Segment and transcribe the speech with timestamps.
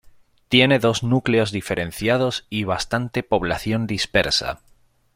[0.49, 4.59] Tiene dos núcleos diferenciados y bastante población dispersa.